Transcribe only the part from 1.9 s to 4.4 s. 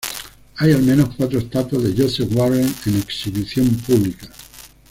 Joseph Warren en exhibición pública.